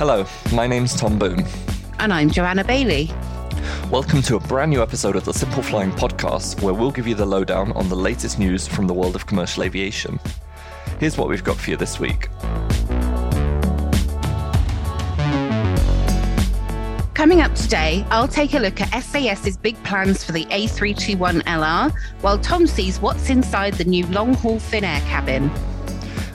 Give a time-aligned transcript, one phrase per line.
[0.00, 1.44] Hello, my name's Tom Boone.
[1.98, 3.10] And I'm Joanna Bailey.
[3.90, 7.14] Welcome to a brand new episode of the Simple Flying podcast, where we'll give you
[7.14, 10.18] the lowdown on the latest news from the world of commercial aviation.
[10.98, 12.30] Here's what we've got for you this week.
[17.12, 21.92] Coming up today, I'll take a look at SAS's big plans for the A321LR,
[22.22, 25.50] while Tom sees what's inside the new long haul Finnair cabin.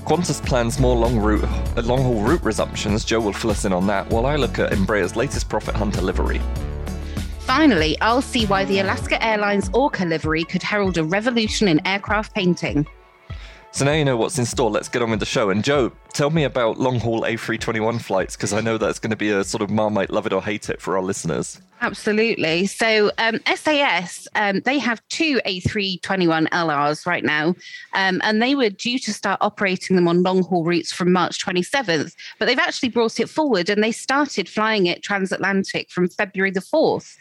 [0.05, 3.03] Qantas plans more long route, uh, long haul route resumptions.
[3.03, 6.01] Joe will fill us in on that, while I look at Embraer's latest Profit Hunter
[6.01, 6.39] livery.
[7.39, 12.35] Finally, I'll see why the Alaska Airlines Orca livery could herald a revolution in aircraft
[12.35, 12.85] painting.
[13.75, 14.71] So now you know what's in store.
[14.71, 15.49] Let's get on with the show.
[15.49, 19.17] And Joe, tell me about long haul A321 flights because I know that's going to
[19.17, 21.59] be a sort of marmite love it or hate it for our listeners.
[21.81, 22.67] Absolutely.
[22.67, 27.53] So um, SAS, um, they have two A321 LRs right now,
[27.93, 31.45] um, and they were due to start operating them on long haul routes from March
[31.45, 36.51] 27th, but they've actually brought it forward and they started flying it transatlantic from February
[36.51, 37.17] the 4th.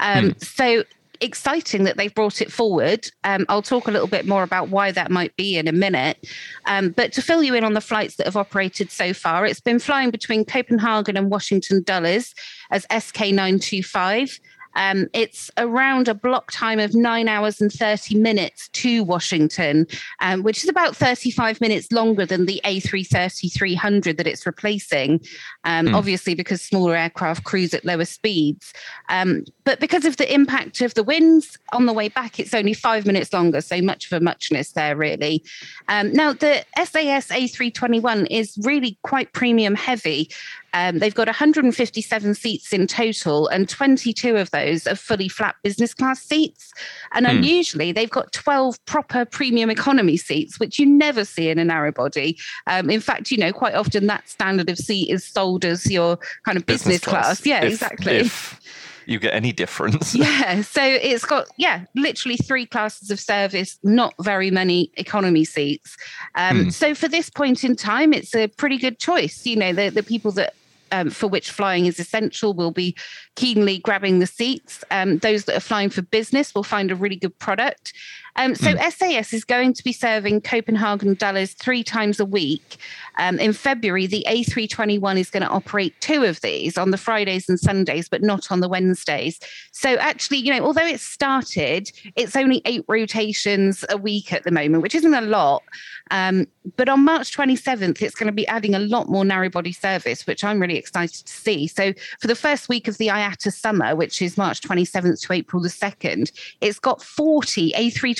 [0.00, 0.38] Um, hmm.
[0.38, 0.84] So
[1.20, 3.10] exciting that they've brought it forward.
[3.24, 6.26] Um, I'll talk a little bit more about why that might be in a minute.
[6.66, 9.60] Um, but to fill you in on the flights that have operated so far, it's
[9.60, 12.34] been flying between Copenhagen and Washington Dulles
[12.70, 14.40] as SK925.
[14.78, 19.86] Um, it's around a block time of nine hours and 30 minutes to Washington,
[20.20, 25.20] um, which is about 35 minutes longer than the A330 300 that it's replacing,
[25.64, 25.94] um, mm.
[25.94, 28.72] obviously, because smaller aircraft cruise at lower speeds.
[29.08, 32.72] Um, but because of the impact of the winds on the way back, it's only
[32.72, 33.60] five minutes longer.
[33.60, 35.44] So much of a muchness there, really.
[35.88, 40.30] Um, now, the SAS A321 is really quite premium heavy.
[40.74, 45.94] Um, they've got 157 seats in total, and 22 of those are fully flat business
[45.94, 46.72] class seats.
[47.12, 47.36] And hmm.
[47.36, 51.92] unusually, they've got 12 proper premium economy seats, which you never see in a narrow
[51.92, 52.38] body.
[52.66, 56.18] Um, in fact, you know, quite often that standard of seat is sold as your
[56.44, 57.24] kind of business, business class.
[57.24, 57.46] class.
[57.46, 58.12] Yeah, if, exactly.
[58.16, 58.60] If
[59.08, 60.14] you get any difference.
[60.14, 60.62] yeah.
[60.68, 65.96] So it's got, yeah, literally three classes of service, not very many economy seats.
[66.34, 66.72] Um, mm.
[66.72, 69.46] So for this point in time, it's a pretty good choice.
[69.46, 70.54] You know, the, the people that
[70.92, 72.96] um, for which flying is essential will be
[73.36, 74.84] keenly grabbing the seats.
[74.90, 77.92] Um, those that are flying for business will find a really good product.
[78.38, 78.92] Um, so mm.
[78.92, 82.76] SAS is going to be serving Copenhagen Dulles three times a week.
[83.18, 87.48] Um, in February, the A321 is going to operate two of these on the Fridays
[87.48, 89.40] and Sundays, but not on the Wednesdays.
[89.72, 94.52] So actually, you know, although it's started, it's only eight rotations a week at the
[94.52, 95.64] moment, which isn't a lot.
[96.12, 96.46] Um,
[96.76, 100.26] but on March 27th, it's going to be adding a lot more narrow body service,
[100.26, 101.66] which I'm really excited to see.
[101.66, 105.62] So for the first week of the IATA summer, which is March 27th to April
[105.62, 107.72] the 2nd, it's got 40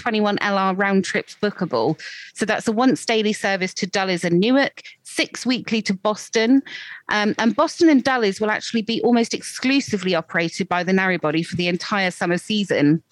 [0.08, 2.00] A321 LR round trips bookable.
[2.34, 6.62] So that's a once daily service to Dulles and Newark, six weekly to Boston.
[7.08, 11.56] Um, and Boston and Dulles will actually be almost exclusively operated by the narrow for
[11.56, 13.02] the entire summer season.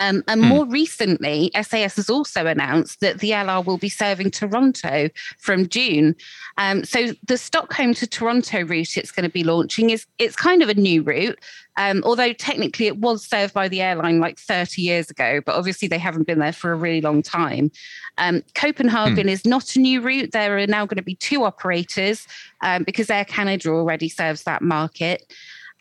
[0.00, 0.48] Um, and hmm.
[0.48, 6.14] more recently, SAS has also announced that the LR will be serving Toronto from June.
[6.56, 10.62] Um, so the Stockholm to Toronto route it's going to be launching is it's kind
[10.62, 11.38] of a new route,
[11.76, 15.88] um, although technically it was served by the airline like 30 years ago, but obviously
[15.88, 17.70] they haven't been there for a really long time.
[18.18, 19.28] Um, Copenhagen hmm.
[19.28, 20.32] is not a new route.
[20.32, 22.26] There are now going to be two operators
[22.60, 25.32] um, because Air Canada already serves that market.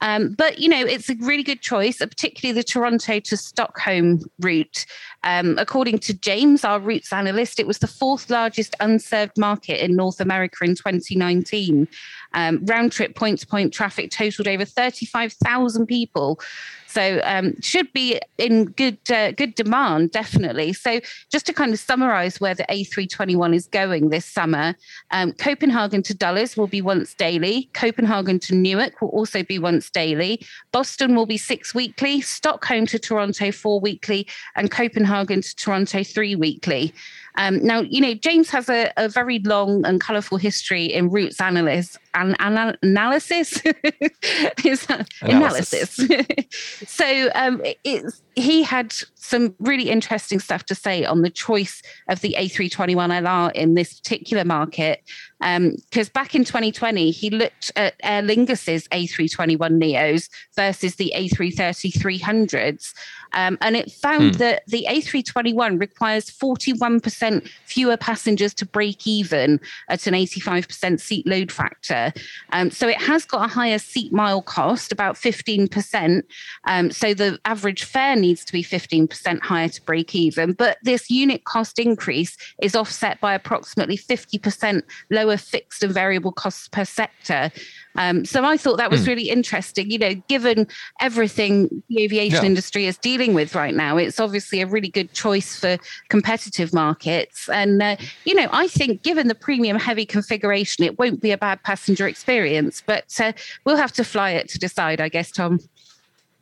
[0.02, 4.86] Um, but you know, it's a really good choice, particularly the Toronto to Stockholm route.
[5.24, 9.96] Um, according to James, our routes analyst, it was the fourth largest unserved market in
[9.96, 11.88] North America in 2019.
[12.34, 16.40] Um, round trip point to point traffic totaled over 35,000 people.
[16.88, 20.74] So um, should be in good uh, good demand, definitely.
[20.74, 24.74] So just to kind of summarize where the A321 is going this summer,
[25.12, 27.70] um, Copenhagen to Dulles will be once daily.
[27.74, 30.46] Copenhagen to Newark will also be once daily.
[30.72, 32.22] Boston will be six weekly.
[32.22, 34.26] Stockholm to Toronto four weekly,
[34.56, 36.94] and Copenhagen to Toronto three weekly.
[37.38, 41.40] Um, now, you know, James has a, a very long and colourful history in routes
[41.40, 41.98] analysis.
[42.18, 43.62] An, an, analysis
[44.66, 44.88] is
[45.22, 46.00] analysis.
[46.00, 46.46] analysis.
[46.88, 52.22] so um, it's he had some really interesting stuff to say on the choice of
[52.22, 55.02] the A321LR in this particular market.
[55.40, 61.92] Because um, back in 2020, he looked at Aer Lingus's A321 Neos versus the A330
[61.94, 62.94] 300s.
[63.34, 64.40] Um, and it found hmm.
[64.40, 69.60] that the A321 requires 41% fewer passengers to break even
[69.90, 72.07] at an 85% seat load factor.
[72.52, 76.24] Um, so it has got a higher seat mile cost, about 15%.
[76.66, 80.54] Um, so the average fare needs to be 15% higher to break even.
[80.54, 84.82] But this unit cost increase is offset by approximately 50%
[85.12, 87.52] lower fixed and variable costs per sector
[87.98, 89.08] Um, so I thought that was mm.
[89.08, 89.92] really interesting.
[89.92, 90.68] You know, given
[91.00, 92.50] everything the aviation yeah.
[92.50, 95.78] industry is dealing with right now, it's obviously a really good choice for
[96.10, 97.50] competitive markets.
[97.50, 101.38] And, uh, you know, I think given the premium heavy configuration, it won't be a
[101.38, 103.34] bad passenger experience, but uh,
[103.66, 105.60] we'll have to fly it to decide, I guess, Tom.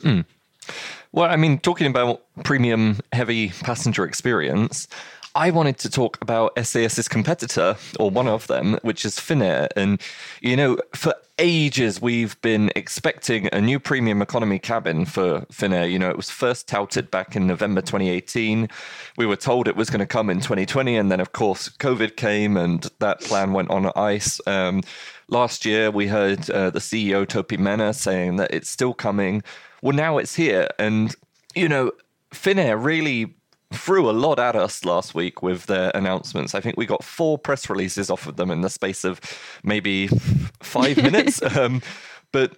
[0.01, 0.25] Mm.
[1.11, 4.87] Well, I mean, talking about premium heavy passenger experience,
[5.35, 9.67] I wanted to talk about SAS's competitor, or one of them, which is Finnair.
[9.75, 10.01] And,
[10.39, 15.91] you know, for ages, we've been expecting a new premium economy cabin for Finnair.
[15.91, 18.69] You know, it was first touted back in November 2018.
[19.17, 20.95] We were told it was going to come in 2020.
[20.95, 24.39] And then, of course, COVID came and that plan went on ice.
[24.47, 24.83] Um,
[25.27, 29.43] last year, we heard uh, the CEO, Topi Manner, saying that it's still coming.
[29.81, 30.69] Well, now it's here.
[30.79, 31.13] And,
[31.55, 31.91] you know,
[32.31, 33.35] Finnair really
[33.73, 36.55] threw a lot at us last week with their announcements.
[36.55, 39.19] I think we got four press releases off of them in the space of
[39.63, 40.07] maybe
[40.61, 41.41] five minutes.
[41.55, 41.81] Um,
[42.31, 42.57] but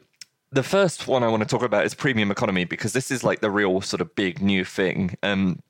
[0.52, 3.42] the first one I want to talk about is premium economy because this is like
[3.42, 5.16] the real sort of big new thing.
[5.24, 5.62] Um,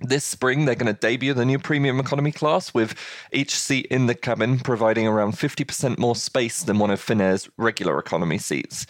[0.00, 2.94] this spring, they're going to debut the new premium economy class with
[3.32, 7.98] each seat in the cabin providing around 50% more space than one of Finnair's regular
[7.98, 8.86] economy seats.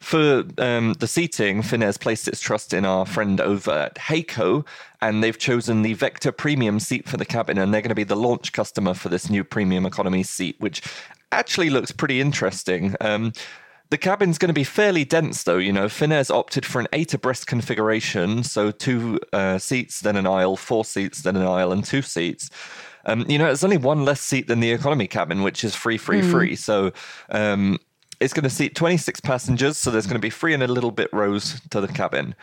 [0.00, 4.64] For um, the seating, Finnair's placed its trust in our friend over at HAECO,
[5.00, 8.04] and they've chosen the Vector Premium seat for the cabin, and they're going to be
[8.04, 10.82] the launch customer for this new premium economy seat, which
[11.32, 12.94] actually looks pretty interesting.
[13.00, 13.32] Um,
[13.90, 15.58] the cabin's going to be fairly dense, though.
[15.58, 20.26] You know, Finnair's opted for an eight abreast configuration, so two uh, seats, then an
[20.26, 22.50] aisle, four seats, then an aisle, and two seats.
[23.06, 25.96] Um, you know, it's only one less seat than the economy cabin, which is free,
[25.96, 26.30] free, mm.
[26.30, 26.56] free.
[26.56, 26.92] So,
[27.30, 27.78] um,
[28.20, 30.90] it's going to seat 26 passengers, so there's going to be three and a little
[30.90, 32.34] bit rows to the cabin.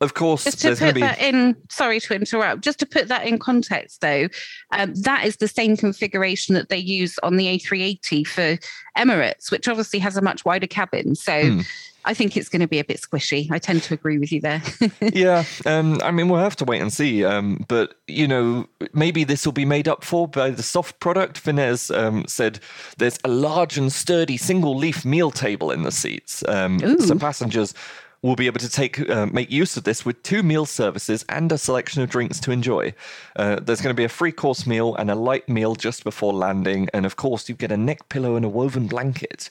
[0.00, 1.02] Of course, just to put be...
[1.02, 1.54] that in.
[1.68, 2.62] Sorry to interrupt.
[2.62, 4.28] Just to put that in context, though,
[4.72, 8.58] um, that is the same configuration that they use on the A380 for
[8.96, 11.14] Emirates, which obviously has a much wider cabin.
[11.14, 11.32] So.
[11.32, 11.68] Mm.
[12.04, 13.50] I think it's going to be a bit squishy.
[13.50, 14.62] I tend to agree with you there.
[15.00, 17.24] yeah, um, I mean, we'll have to wait and see.
[17.24, 21.42] Um, but you know, maybe this will be made up for by the soft product.
[21.42, 22.60] Finnair's um, said
[22.98, 27.74] there's a large and sturdy single leaf meal table in the seats, um, so passengers
[28.22, 31.50] will be able to take uh, make use of this with two meal services and
[31.52, 32.92] a selection of drinks to enjoy.
[33.36, 36.32] Uh, there's going to be a free course meal and a light meal just before
[36.32, 39.50] landing, and of course, you get a neck pillow and a woven blanket.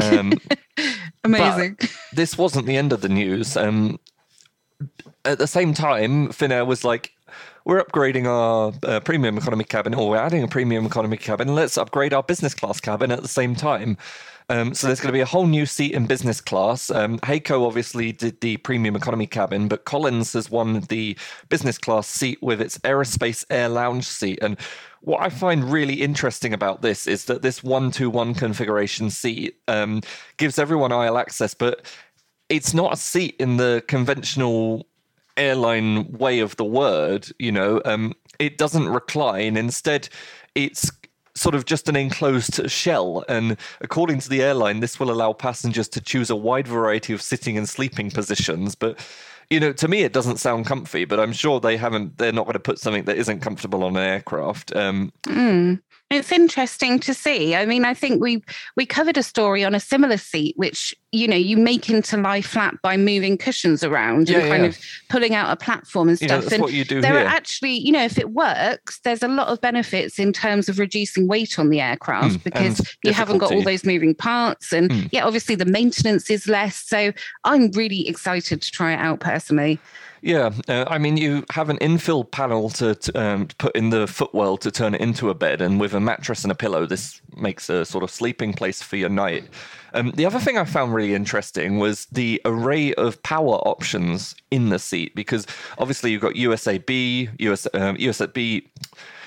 [0.00, 0.34] Um,
[1.24, 1.78] Amazing.
[2.12, 3.56] this wasn't the end of the news.
[3.56, 3.98] Um,
[5.24, 7.12] at the same time, Finnair was like,
[7.64, 11.54] we're upgrading our uh, premium economy cabin, or we're adding a premium economy cabin.
[11.54, 13.96] Let's upgrade our business class cabin at the same time.
[14.50, 16.90] Um, so there's going to be a whole new seat in business class.
[16.90, 21.16] Um, HAECO obviously did the premium economy cabin, but Collins has won the
[21.48, 24.38] business class seat with its aerospace air lounge seat.
[24.42, 24.58] And
[25.00, 30.02] what I find really interesting about this is that this one-to-one configuration seat um,
[30.36, 31.86] gives everyone aisle access, but
[32.48, 34.86] it's not a seat in the conventional
[35.36, 37.28] airline way of the word.
[37.38, 39.56] You know, um, it doesn't recline.
[39.56, 40.08] Instead,
[40.54, 40.90] it's
[41.34, 43.24] sort of just an enclosed shell.
[43.28, 47.22] And according to the airline, this will allow passengers to choose a wide variety of
[47.22, 48.74] sitting and sleeping positions.
[48.74, 48.98] But
[49.50, 52.18] you know, to me, it doesn't sound comfy, but I'm sure they haven't.
[52.18, 54.74] They're not going to put something that isn't comfortable on an aircraft.
[54.74, 55.80] Um, mm.
[56.10, 57.54] It's interesting to see.
[57.56, 58.42] I mean, I think we
[58.76, 62.42] we covered a story on a similar seat, which you know you make into lie
[62.42, 64.68] flat by moving cushions around yeah, and kind yeah.
[64.68, 66.52] of pulling out a platform and stuff.
[66.52, 67.22] and what you do there here.
[67.22, 70.78] are actually, you know, if it works, there's a lot of benefits in terms of
[70.78, 74.90] reducing weight on the aircraft mm, because you haven't got all those moving parts, and
[74.90, 75.08] mm.
[75.10, 76.76] yeah, obviously the maintenance is less.
[76.76, 77.12] So
[77.44, 79.80] I'm really excited to try it out personally.
[80.24, 84.06] Yeah, uh, I mean, you have an infill panel to, to um, put in the
[84.06, 87.20] footwell to turn it into a bed, and with a mattress and a pillow, this
[87.36, 89.44] makes a sort of sleeping place for your night.
[89.92, 94.70] Um, the other thing I found really interesting was the array of power options in
[94.70, 98.66] the seat, because obviously you've got USA B, US, um, USB.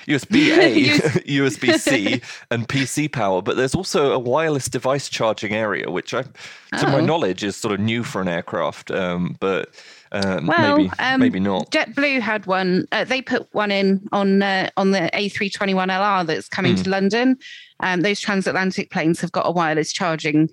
[0.08, 5.90] USB A, USB C, and PC power, but there's also a wireless device charging area,
[5.90, 6.30] which, I, to
[6.72, 6.90] oh.
[6.90, 8.90] my knowledge, is sort of new for an aircraft.
[8.90, 9.68] Um, but
[10.12, 11.70] um, well, maybe, um, maybe not.
[11.70, 12.86] JetBlue had one.
[12.92, 16.84] Uh, they put one in on uh, on the A321LR that's coming mm.
[16.84, 17.38] to London.
[17.80, 20.48] Um, those transatlantic planes have got a wireless charging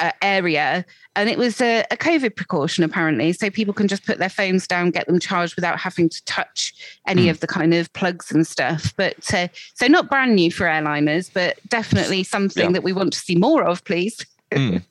[0.00, 0.84] uh, area,
[1.14, 4.66] and it was a, a, COVID precaution apparently, so people can just put their phones
[4.66, 6.74] down, get them charged without having to touch
[7.06, 7.30] any mm.
[7.30, 8.92] of the kind of plugs and stuff.
[8.96, 12.72] But uh, so not brand new for airliners, but definitely something yeah.
[12.72, 14.26] that we want to see more of, please.
[14.50, 14.82] Mm.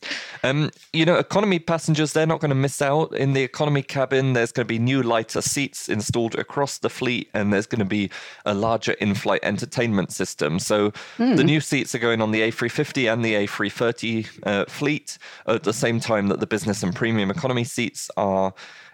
[0.44, 3.16] um, you know, economy passengers, they're not going to miss out.
[3.16, 7.30] In the economy cabin, there's going to be new lighter seats installed across the fleet,
[7.34, 8.10] and there's going to be
[8.46, 10.60] a larger in flight entertainment system.
[10.60, 11.38] So mm.
[11.38, 15.74] the new seats are going on the A350 and the A330 uh, fleet at the
[15.74, 18.54] same time that the business and premium economy seats are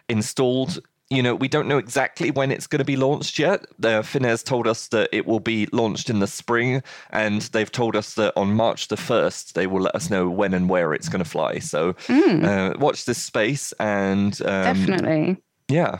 [0.10, 0.80] installed
[1.12, 3.66] you know, we don't know exactly when it's going to be launched yet.
[3.84, 7.98] Uh, Finnair's told us that it will be launched in the spring, and they've told
[7.98, 11.10] us that on March the 1st, they will let us know when and where it's
[11.10, 11.60] going to fly.
[11.60, 12.46] So mm.
[12.46, 14.42] uh, watch this space and.
[14.42, 15.38] Um, Definitely.
[15.68, 15.98] Yeah.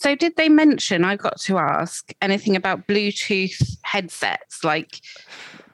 [0.00, 1.04] So, did they mention?
[1.04, 4.98] I got to ask anything about Bluetooth headsets, like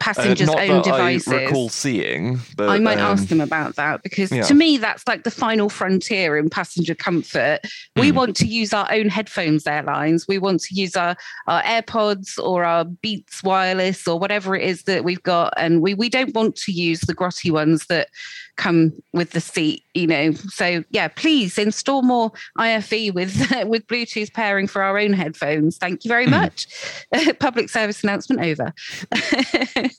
[0.01, 1.33] passengers' uh, own devices.
[1.33, 4.43] I recall seeing, but I might um, ask them about that because yeah.
[4.43, 7.61] to me that's like the final frontier in passenger comfort.
[7.95, 8.15] We mm.
[8.15, 10.27] want to use our own headphones, airlines.
[10.27, 11.17] We want to use our
[11.47, 15.95] our AirPods or our Beats wireless or whatever it is that we've got, and we
[15.95, 18.09] we don't want to use the grotty ones that
[18.57, 19.83] come with the seat.
[19.95, 25.13] You know, so yeah, please install more IFE with with Bluetooth pairing for our own
[25.13, 25.77] headphones.
[25.77, 26.31] Thank you very mm.
[26.31, 27.39] much.
[27.39, 28.73] Public service announcement over.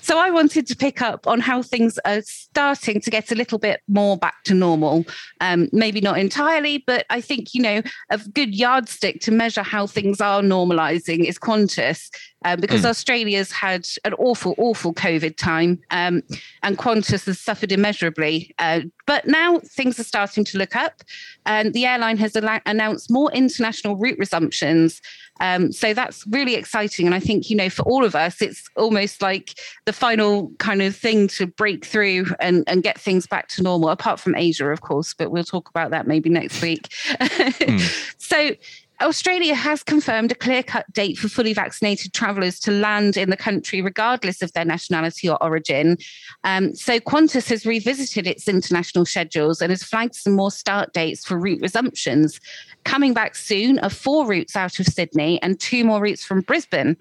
[0.00, 3.58] so I wanted to pick up on how things are starting to get a little
[3.58, 5.04] bit more back to normal.
[5.40, 9.86] Um, maybe not entirely, but I think, you know, a good yardstick to measure how
[9.86, 12.10] things are normalizing is Qantas
[12.44, 12.86] um, because mm.
[12.86, 16.22] Australia's had an awful, awful COVID time, um,
[16.62, 18.54] and Qantas has suffered immeasurably.
[18.58, 21.02] Uh, but now things are starting to look up,
[21.46, 25.00] and the airline has al- announced more international route resumptions.
[25.40, 28.68] Um, so that's really exciting, and I think you know for all of us, it's
[28.76, 33.48] almost like the final kind of thing to break through and, and get things back
[33.48, 33.88] to normal.
[33.88, 36.88] Apart from Asia, of course, but we'll talk about that maybe next week.
[37.20, 38.14] mm.
[38.18, 38.52] So
[39.00, 43.36] Australia has confirmed a clear cut date for fully vaccinated travellers to land in the
[43.36, 45.96] country, regardless of their nationality or origin.
[46.44, 51.24] Um, so, Qantas has revisited its international schedules and has flagged some more start dates
[51.26, 52.40] for route resumptions.
[52.84, 56.96] Coming back soon are four routes out of Sydney and two more routes from Brisbane.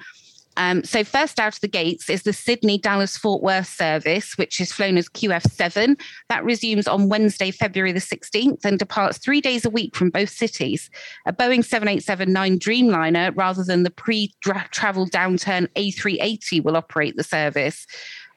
[0.57, 4.59] Um, so, first out of the gates is the Sydney Dallas Fort Worth service, which
[4.59, 5.99] is flown as QF7.
[6.29, 10.29] That resumes on Wednesday, February the 16th, and departs three days a week from both
[10.29, 10.89] cities.
[11.25, 17.87] A Boeing 787 Dreamliner, rather than the pre travel downturn A380, will operate the service.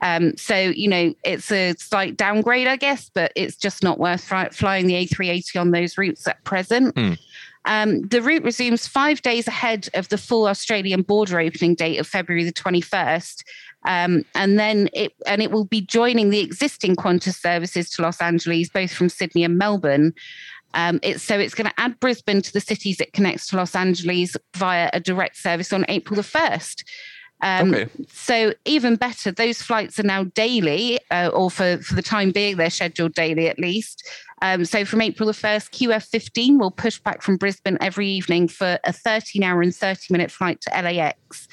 [0.01, 4.23] Um, so, you know, it's a slight downgrade, I guess, but it's just not worth
[4.23, 6.95] flying the A380 on those routes at present.
[6.95, 7.19] Mm.
[7.67, 12.07] Um, the route resumes five days ahead of the full Australian border opening date of
[12.07, 13.43] February the 21st.
[13.87, 18.21] Um, and then it and it will be joining the existing Qantas services to Los
[18.21, 20.15] Angeles, both from Sydney and Melbourne.
[20.73, 23.75] Um, it's, so it's going to add Brisbane to the cities it connects to Los
[23.75, 26.85] Angeles via a direct service on April the 1st.
[27.43, 27.91] Um, okay.
[28.09, 32.57] So even better, those flights are now daily, uh, or for, for the time being,
[32.57, 34.09] they're scheduled daily at least.
[34.45, 38.79] Um, so from April the 1st, QF15 will push back from Brisbane every evening for
[38.85, 41.49] a 13 hour and 30 minute flight to LAX.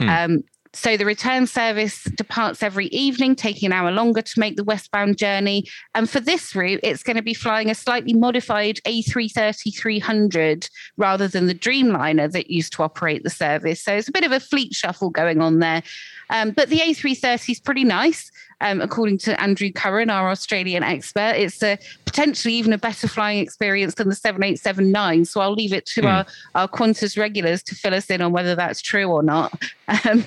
[0.00, 0.08] Hmm.
[0.08, 4.64] Um, so the return service departs every evening, taking an hour longer to make the
[4.64, 5.64] westbound journey.
[5.96, 11.28] And for this route, it's going to be flying a slightly modified A330 300 rather
[11.28, 13.82] than the Dreamliner that used to operate the service.
[13.82, 15.82] So it's a bit of a fleet shuffle going on there.
[16.30, 18.30] Um, but the A330 is pretty nice.
[18.62, 21.78] Um, according to Andrew Curran, our Australian expert, it's a,
[22.12, 25.26] potentially even a better flying experience than the 787-9.
[25.26, 26.12] So I'll leave it to mm.
[26.12, 29.58] our, our Qantas regulars to fill us in on whether that's true or not.
[30.04, 30.24] Um,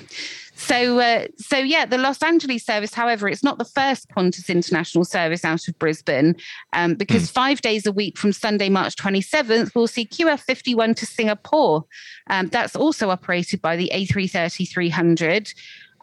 [0.56, 5.04] so, uh, so yeah, the Los Angeles service, however, it's not the first Qantas international
[5.04, 6.34] service out of Brisbane,
[6.72, 7.32] um, because mm.
[7.32, 11.84] five days a week from Sunday, March 27th, we'll see QF51 to Singapore.
[12.28, 15.52] Um, that's also operated by the A330 300.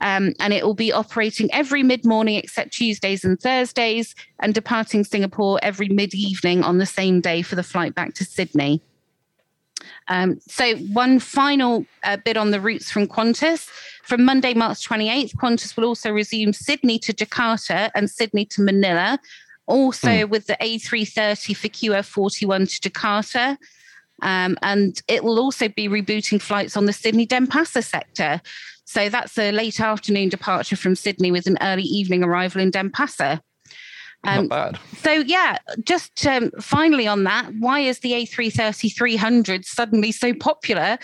[0.02, 5.04] Um, and it will be operating every mid morning except Tuesdays and Thursdays, and departing
[5.04, 8.82] Singapore every mid evening on the same day for the flight back to Sydney.
[10.08, 13.70] Um, so, one final uh, bit on the routes from Qantas.
[14.04, 19.18] From Monday, March 28th, Qantas will also resume Sydney to Jakarta and Sydney to Manila,
[19.66, 20.30] also mm.
[20.30, 23.58] with the A330 for QF41 to Jakarta.
[24.22, 28.42] Um, and it will also be rebooting flights on the Sydney Denpasar sector.
[28.86, 33.42] So that's a late afternoon departure from Sydney with an early evening arrival in Denpasar.
[34.26, 34.80] Um, Not bad.
[34.98, 40.98] So yeah, just um, finally on that, why is the A330 300 suddenly so popular?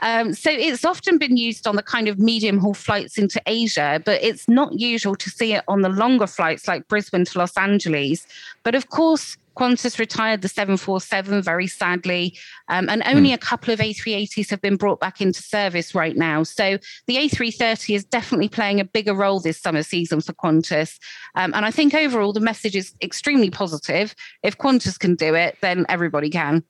[0.00, 4.00] Um, so it's often been used on the kind of medium haul flights into Asia,
[4.04, 7.56] but it's not usual to see it on the longer flights like Brisbane to Los
[7.56, 8.26] Angeles.
[8.62, 12.36] But of course, Qantas retired the 747 very sadly,
[12.68, 13.34] um, and only mm.
[13.34, 16.42] a couple of A380s have been brought back into service right now.
[16.42, 20.98] So the A330 is definitely playing a bigger role this summer season for Qantas.
[21.34, 24.14] Um, and I think overall the message is extremely positive.
[24.42, 26.64] If Qantas can do it, then everybody can.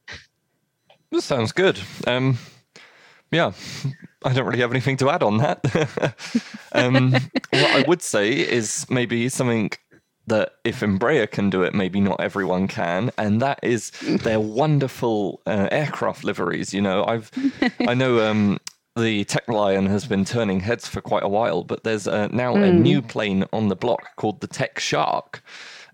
[1.10, 1.78] This sounds good.
[2.06, 2.38] Um,
[3.30, 3.52] yeah,
[4.24, 6.14] I don't really have anything to add on that.
[6.72, 9.70] um, what I would say is maybe something
[10.26, 15.40] that if Embraer can do it, maybe not everyone can, and that is their wonderful
[15.46, 16.72] uh, aircraft liveries.
[16.72, 17.30] You know, I've
[17.88, 18.58] I know um,
[18.96, 22.54] the Tech Lion has been turning heads for quite a while, but there's uh, now
[22.54, 22.68] mm.
[22.68, 22.82] a hmm.
[22.82, 25.42] new plane on the block called the Tech Shark.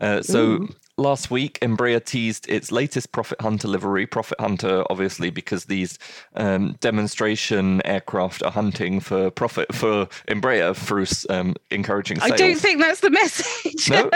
[0.01, 4.07] Uh, so Ooh last week, Embraer teased its latest Profit Hunter livery.
[4.07, 5.99] Profit Hunter, obviously, because these
[6.35, 12.33] um, demonstration aircraft are hunting for profit for Embraer through um, encouraging sales.
[12.33, 13.91] I don't think that's the message.
[13.91, 14.11] No,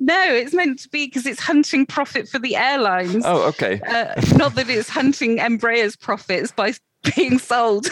[0.00, 3.24] no it's meant to be because it's hunting profit for the airlines.
[3.26, 3.80] Oh, okay.
[3.80, 6.74] Uh, not that it's hunting Embraer's profits by
[7.16, 7.86] being sold.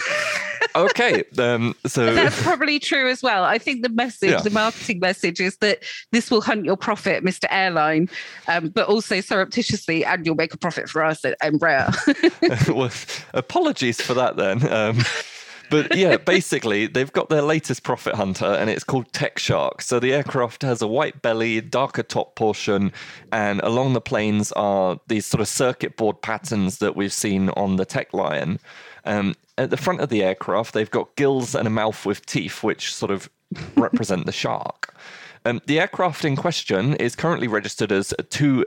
[0.74, 3.44] Okay, um, so that's probably true as well.
[3.44, 4.40] I think the message, yeah.
[4.40, 7.46] the marketing message, is that this will hunt your profit, Mr.
[7.50, 8.08] Airline,
[8.48, 11.92] um, but also surreptitiously, and you'll make a profit for us at Embraer.
[12.74, 12.90] well,
[13.34, 14.70] apologies for that then.
[14.72, 14.98] Um,
[15.72, 19.80] but yeah, basically, they've got their latest profit hunter, and it's called Tech Shark.
[19.80, 22.92] So the aircraft has a white belly, darker top portion,
[23.32, 27.76] and along the planes are these sort of circuit board patterns that we've seen on
[27.76, 28.58] the Tech Lion.
[29.04, 32.62] Um, at the front of the aircraft, they've got gills and a mouth with teeth,
[32.62, 33.28] which sort of
[33.76, 34.94] represent the shark.
[35.44, 38.64] Um, the aircraft in question is currently registered as 2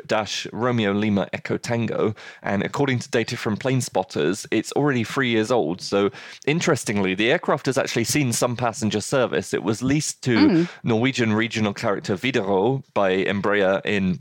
[0.51, 2.13] Romeo Lima Echo Tango,
[2.44, 5.82] and according to data from plane spotters, it's already three years old.
[5.82, 6.12] So,
[6.46, 9.54] interestingly, the aircraft has actually seen some passenger service.
[9.54, 10.70] It was leased to mm.
[10.84, 14.20] Norwegian regional charter Widerøe by Embraer in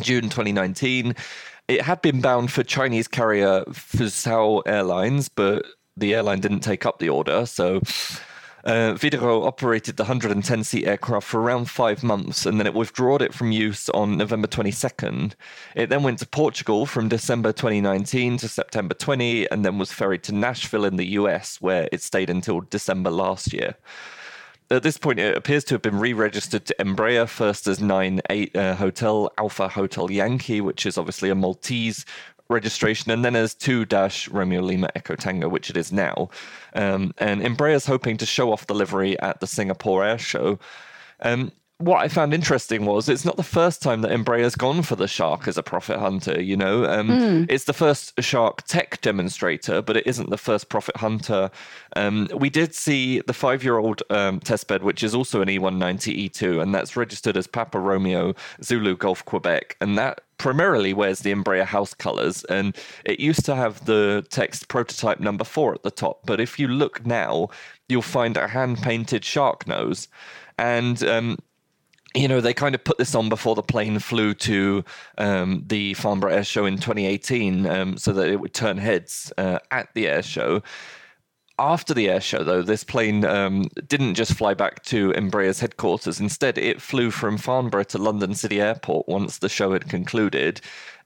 [0.00, 1.14] June 2019.
[1.66, 5.64] It had been bound for Chinese carrier Fuzhou Airlines, but
[5.96, 7.46] the airline didn't take up the order.
[7.46, 7.80] So
[8.64, 13.34] uh, operated the 110 seat aircraft for around five months and then it withdrew it
[13.34, 15.34] from use on November 22nd.
[15.74, 20.22] It then went to Portugal from December 2019 to September 20 and then was ferried
[20.24, 23.76] to Nashville in the US, where it stayed until December last year.
[24.70, 28.74] At this point, it appears to have been re-registered to Embraer first as 9-8 uh,
[28.76, 32.06] Hotel Alpha Hotel Yankee, which is obviously a Maltese
[32.48, 33.86] registration, and then as 2
[34.30, 36.30] Romeo Lima Echo Tango, which it is now.
[36.74, 40.58] Um, and Embraer is hoping to show off the livery at the Singapore Air Show.
[41.20, 44.94] Um, what I found interesting was it's not the first time that Embraer's gone for
[44.94, 46.40] the shark as a profit hunter.
[46.40, 47.46] You know, um, mm.
[47.48, 51.50] it's the first shark tech demonstrator, but it isn't the first profit hunter.
[51.96, 56.72] Um, we did see the five-year-old um, testbed, which is also an E190 E2, and
[56.72, 61.92] that's registered as Papa Romeo Zulu Golf Quebec, and that primarily wears the Embraer house
[61.92, 66.20] colors, and it used to have the text prototype number four at the top.
[66.24, 67.48] But if you look now,
[67.88, 70.06] you'll find a hand painted shark nose.
[70.56, 71.38] And um,
[72.14, 74.84] you know, they kind of put this on before the plane flew to
[75.18, 79.58] um, the Farnborough Air Show in 2018 um, so that it would turn heads uh,
[79.70, 80.62] at the air show.
[81.58, 86.18] After the air show, though, this plane um, didn't just fly back to Embraer's headquarters.
[86.18, 90.60] Instead, it flew from Farnborough to London City Airport once the show had concluded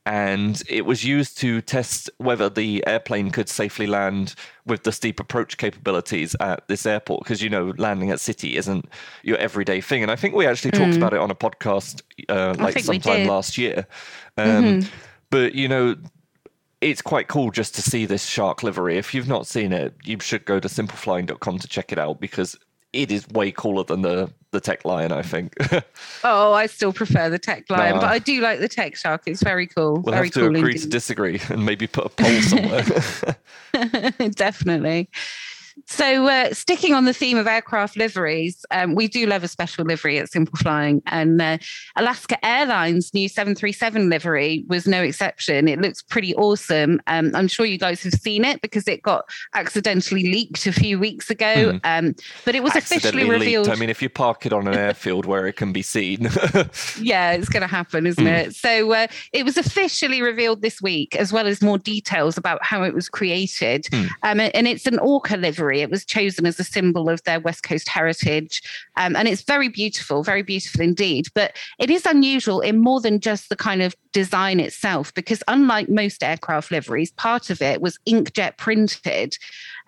[0.09, 4.35] and it was used to test whether the airplane could safely land
[4.65, 8.89] with the steep approach capabilities at this airport because you know landing at city isn't
[9.23, 10.97] your everyday thing and i think we actually talked mm.
[10.97, 13.87] about it on a podcast uh, like sometime last year
[14.39, 14.89] um, mm-hmm.
[15.29, 15.95] but you know
[16.81, 20.19] it's quite cool just to see this shark livery if you've not seen it you
[20.21, 22.57] should go to simpleflying.com to check it out because
[22.93, 25.55] it is way cooler than the the Tech Lion, I think.
[26.25, 28.01] oh, I still prefer the Tech Lion, nah.
[28.01, 29.23] but I do like the Tech Shark.
[29.27, 30.01] It's very cool.
[30.01, 30.83] We'll very have to cool agree indeed.
[30.83, 32.85] to disagree and maybe put a poll somewhere.
[34.31, 35.11] Definitely.
[35.87, 39.85] So, uh, sticking on the theme of aircraft liveries, um, we do love a special
[39.85, 41.59] livery at Simple Flying, and uh,
[41.97, 45.69] Alaska Airlines' new 737 livery was no exception.
[45.69, 47.01] It looks pretty awesome.
[47.07, 50.99] Um, I'm sure you guys have seen it because it got accidentally leaked a few
[50.99, 51.79] weeks ago, hmm.
[51.85, 52.15] um,
[52.45, 53.67] but it was officially revealed.
[53.67, 53.77] Leaked.
[53.77, 56.23] I mean, if you park it on an airfield where it can be seen,
[57.01, 58.47] yeah, it's going to happen, isn't mm.
[58.47, 58.55] it?
[58.55, 62.83] So, uh, it was officially revealed this week, as well as more details about how
[62.83, 64.09] it was created, mm.
[64.23, 67.89] and it's an Orca livery It was chosen as a symbol of their West Coast
[67.89, 68.63] heritage.
[68.97, 71.29] Um, and it's very beautiful, very beautiful indeed.
[71.35, 75.89] But it is unusual in more than just the kind of design itself because unlike
[75.89, 79.37] most aircraft liveries part of it was inkjet printed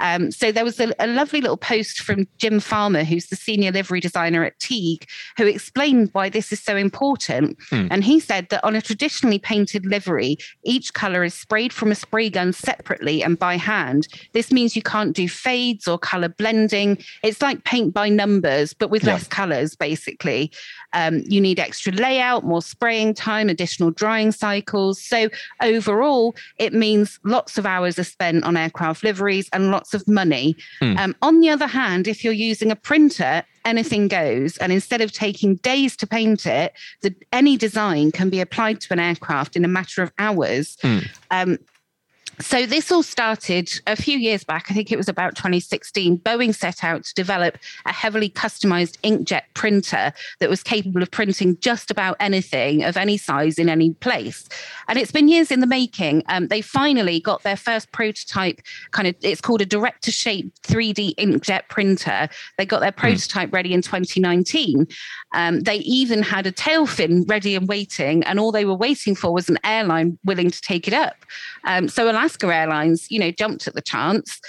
[0.00, 3.70] um, so there was a, a, lovely little post from Jim Farmer, who's the senior
[3.70, 5.06] livery designer at Teague,
[5.36, 7.58] who explained why this is so important.
[7.68, 7.88] Hmm.
[7.90, 11.94] And he said that on a traditionally painted livery, each color is sprayed from a
[11.94, 14.08] spray gun separately and by hand.
[14.32, 16.98] This means you can't do fades or color blending.
[17.22, 19.12] It's like paint by numbers, but with yeah.
[19.12, 20.50] less colors, basically.
[20.92, 25.00] Um, you need extra layout, more spraying time, additional drying cycles.
[25.00, 25.28] So
[25.62, 30.56] overall, it means lots of hours are spent on aircraft liveries and lots of money.
[30.80, 30.98] Mm.
[30.98, 34.56] Um, on the other hand, if you're using a printer, anything goes.
[34.58, 38.92] And instead of taking days to paint it, the, any design can be applied to
[38.92, 40.76] an aircraft in a matter of hours.
[40.82, 41.08] Mm.
[41.30, 41.58] Um,
[42.40, 44.70] so this all started a few years back.
[44.70, 46.18] I think it was about 2016.
[46.18, 51.58] Boeing set out to develop a heavily customized inkjet printer that was capable of printing
[51.60, 54.48] just about anything of any size in any place.
[54.88, 56.22] And it's been years in the making.
[56.28, 58.60] Um, they finally got their first prototype.
[58.92, 62.28] Kind of, it's called a direct to shape 3D inkjet printer.
[62.58, 63.00] They got their hmm.
[63.00, 63.54] prototype mm.
[63.54, 64.86] ready in 2019.
[65.32, 69.14] Um, they even had a tail fin ready and waiting, and all they were waiting
[69.14, 71.16] for was an airline willing to take it up.
[71.64, 74.40] Um, so Alaska Airlines, you know, jumped at the chance.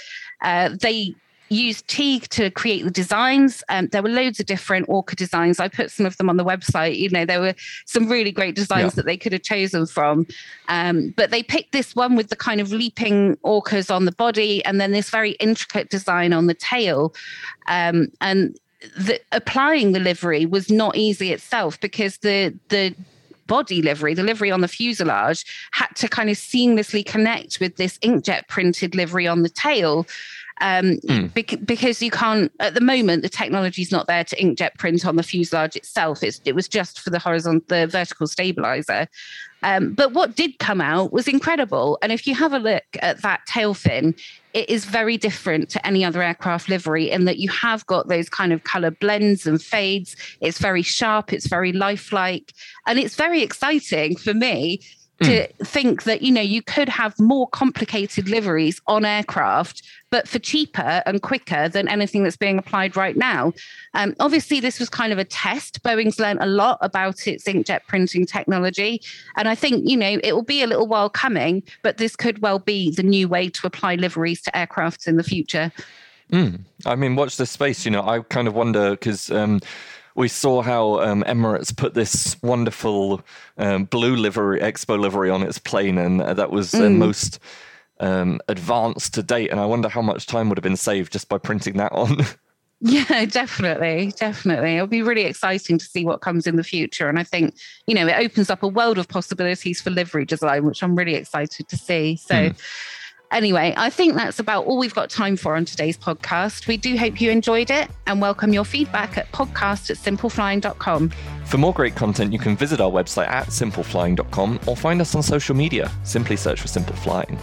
[0.42, 1.14] Uh, they
[1.52, 3.62] used Teague to create the designs.
[3.68, 5.60] Um, there were loads of different Orca designs.
[5.60, 6.96] I put some of them on the website.
[6.96, 7.54] You know, there were
[7.86, 8.96] some really great designs yeah.
[8.96, 10.26] that they could have chosen from.
[10.68, 14.64] Um, but they picked this one with the kind of leaping orcas on the body
[14.64, 17.14] and then this very intricate design on the tail.
[17.68, 18.58] Um, and
[18.96, 22.94] the, applying the livery was not easy itself because the the
[23.52, 27.98] body livery, the livery on the fuselage, had to kind of seamlessly connect with this
[27.98, 30.06] inkjet printed livery on the tail.
[30.62, 31.34] Um, mm.
[31.34, 35.04] bec- because you can't at the moment the technology is not there to inkjet print
[35.04, 36.22] on the fuselage itself.
[36.22, 39.06] It's, it was just for the horizontal, the vertical stabilizer.
[39.62, 41.98] Um, but what did come out was incredible.
[42.02, 44.14] And if you have a look at that tail fin,
[44.54, 48.28] it is very different to any other aircraft livery in that you have got those
[48.28, 50.16] kind of color blends and fades.
[50.40, 52.52] It's very sharp, it's very lifelike,
[52.86, 54.80] and it's very exciting for me
[55.20, 55.66] to mm.
[55.66, 61.02] think that you know you could have more complicated liveries on aircraft but for cheaper
[61.06, 63.52] and quicker than anything that's being applied right now
[63.94, 67.80] um, obviously this was kind of a test boeing's learned a lot about its inkjet
[67.86, 69.00] printing technology
[69.36, 72.40] and i think you know it will be a little while coming but this could
[72.40, 75.70] well be the new way to apply liveries to aircrafts in the future
[76.30, 76.58] mm.
[76.86, 79.60] i mean watch this space you know i kind of wonder because um,
[80.14, 83.22] we saw how um, Emirates put this wonderful
[83.58, 86.96] um, blue livery, Expo livery on its plane, and uh, that was mm.
[86.96, 87.38] most
[88.00, 89.50] um, advanced to date.
[89.50, 92.18] And I wonder how much time would have been saved just by printing that on.
[92.84, 94.12] Yeah, definitely.
[94.18, 94.74] Definitely.
[94.74, 97.08] It'll be really exciting to see what comes in the future.
[97.08, 97.54] And I think,
[97.86, 101.14] you know, it opens up a world of possibilities for livery design, which I'm really
[101.14, 102.16] excited to see.
[102.16, 102.60] So, mm.
[103.32, 106.66] Anyway, I think that's about all we've got time for on today's podcast.
[106.66, 111.10] We do hope you enjoyed it and welcome your feedback at podcast at simpleflying.com.
[111.46, 115.22] For more great content, you can visit our website at simpleflying.com or find us on
[115.22, 115.90] social media.
[116.04, 117.38] Simply search for Simple Flying.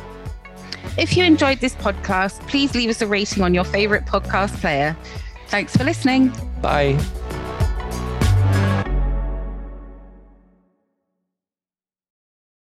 [0.97, 4.95] If you enjoyed this podcast, please leave us a rating on your favorite podcast player.
[5.47, 6.31] Thanks for listening.
[6.61, 6.99] Bye.